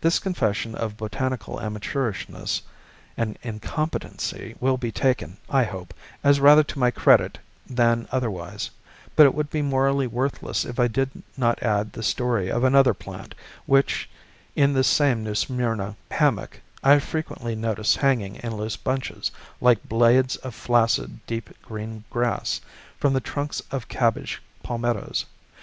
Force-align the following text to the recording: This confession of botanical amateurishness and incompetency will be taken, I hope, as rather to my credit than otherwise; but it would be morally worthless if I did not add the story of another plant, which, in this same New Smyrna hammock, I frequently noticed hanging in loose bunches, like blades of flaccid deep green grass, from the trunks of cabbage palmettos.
This 0.00 0.18
confession 0.18 0.74
of 0.74 0.96
botanical 0.96 1.60
amateurishness 1.60 2.62
and 3.14 3.38
incompetency 3.42 4.54
will 4.58 4.78
be 4.78 4.90
taken, 4.90 5.36
I 5.50 5.64
hope, 5.64 5.92
as 6.24 6.40
rather 6.40 6.62
to 6.64 6.78
my 6.78 6.90
credit 6.90 7.36
than 7.68 8.08
otherwise; 8.10 8.70
but 9.16 9.26
it 9.26 9.34
would 9.34 9.50
be 9.50 9.60
morally 9.60 10.06
worthless 10.06 10.64
if 10.64 10.80
I 10.80 10.88
did 10.88 11.10
not 11.36 11.62
add 11.62 11.92
the 11.92 12.02
story 12.02 12.50
of 12.50 12.64
another 12.64 12.94
plant, 12.94 13.34
which, 13.66 14.08
in 14.56 14.72
this 14.72 14.88
same 14.88 15.22
New 15.22 15.34
Smyrna 15.34 15.94
hammock, 16.10 16.62
I 16.82 16.98
frequently 16.98 17.54
noticed 17.54 17.98
hanging 17.98 18.36
in 18.36 18.56
loose 18.56 18.78
bunches, 18.78 19.30
like 19.60 19.86
blades 19.86 20.36
of 20.36 20.54
flaccid 20.54 21.26
deep 21.26 21.50
green 21.60 22.04
grass, 22.08 22.62
from 22.98 23.12
the 23.12 23.20
trunks 23.20 23.60
of 23.70 23.88
cabbage 23.88 24.40
palmettos. 24.62 25.26